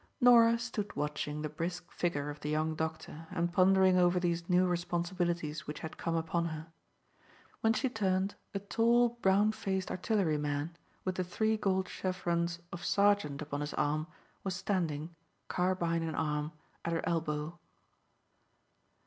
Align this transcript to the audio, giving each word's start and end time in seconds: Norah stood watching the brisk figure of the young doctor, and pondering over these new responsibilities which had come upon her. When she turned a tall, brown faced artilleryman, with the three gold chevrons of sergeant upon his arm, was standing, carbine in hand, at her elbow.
Norah 0.19 0.57
stood 0.57 0.95
watching 0.95 1.43
the 1.43 1.47
brisk 1.49 1.91
figure 1.91 2.31
of 2.31 2.39
the 2.39 2.49
young 2.49 2.73
doctor, 2.73 3.27
and 3.29 3.53
pondering 3.53 3.99
over 3.99 4.19
these 4.19 4.49
new 4.49 4.65
responsibilities 4.65 5.67
which 5.67 5.81
had 5.81 5.95
come 5.99 6.15
upon 6.15 6.45
her. 6.45 6.65
When 7.59 7.73
she 7.73 7.87
turned 7.87 8.33
a 8.55 8.57
tall, 8.57 9.09
brown 9.21 9.51
faced 9.51 9.91
artilleryman, 9.91 10.75
with 11.05 11.17
the 11.17 11.23
three 11.23 11.55
gold 11.55 11.87
chevrons 11.87 12.57
of 12.73 12.83
sergeant 12.83 13.43
upon 13.43 13.61
his 13.61 13.75
arm, 13.75 14.07
was 14.43 14.55
standing, 14.55 15.13
carbine 15.49 16.01
in 16.01 16.15
hand, 16.15 16.49
at 16.83 16.93
her 16.93 17.07
elbow. 17.07 17.59